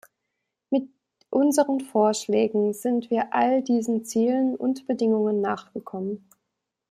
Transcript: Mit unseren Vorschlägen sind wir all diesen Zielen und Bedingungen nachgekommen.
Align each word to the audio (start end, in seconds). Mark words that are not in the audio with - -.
Mit 0.71 0.89
unseren 1.29 1.79
Vorschlägen 1.79 2.73
sind 2.73 3.11
wir 3.11 3.35
all 3.35 3.61
diesen 3.61 4.03
Zielen 4.03 4.55
und 4.55 4.87
Bedingungen 4.87 5.41
nachgekommen. 5.41 6.27